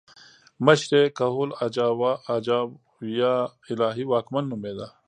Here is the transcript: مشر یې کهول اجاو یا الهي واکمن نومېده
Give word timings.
مشر 0.65 0.91
یې 0.99 1.13
کهول 1.17 1.49
اجاو 2.35 2.67
یا 3.19 3.35
الهي 3.71 4.03
واکمن 4.07 4.43
نومېده 4.51 4.87